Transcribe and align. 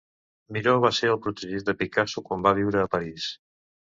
Miró 0.55 0.71
va 0.85 0.89
ser 0.99 1.09
el 1.15 1.19
protegit 1.25 1.67
de 1.67 1.75
Picasso 1.83 2.25
quan 2.29 2.45
va 2.47 2.55
viure 2.61 2.83
a 2.87 2.91
París. 2.95 3.29